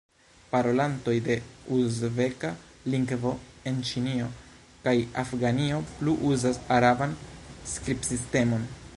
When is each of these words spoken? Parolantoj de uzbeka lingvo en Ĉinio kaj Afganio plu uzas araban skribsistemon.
Parolantoj 0.51 1.13
de 1.25 1.33
uzbeka 1.79 2.49
lingvo 2.93 3.33
en 3.71 3.77
Ĉinio 3.89 4.29
kaj 4.87 4.93
Afganio 5.25 5.81
plu 5.99 6.15
uzas 6.31 6.59
araban 6.79 7.13
skribsistemon. 7.75 8.67